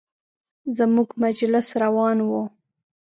زموږ 0.77 1.09
مجلس 1.23 1.67
روان 1.83 2.17
و. 2.27 2.29